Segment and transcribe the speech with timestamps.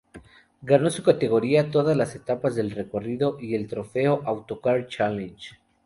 [0.63, 5.57] Ganó su categoría, todas las etapas del recorrido y el trofeo "Autocar Challenge".